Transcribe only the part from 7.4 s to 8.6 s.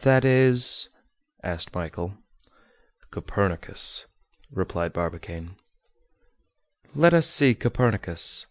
Copernicus."